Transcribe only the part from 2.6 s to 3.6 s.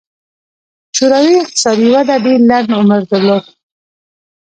عمر درلود.